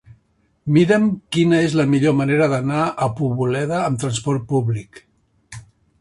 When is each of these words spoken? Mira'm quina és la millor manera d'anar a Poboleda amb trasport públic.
Mira'm 0.77 1.03
quina 1.35 1.59
és 1.65 1.75
la 1.81 1.85
millor 1.91 2.15
manera 2.21 2.47
d'anar 2.53 2.81
a 3.07 3.11
Poboleda 3.21 3.83
amb 3.91 4.03
trasport 4.05 4.49
públic. 4.55 5.03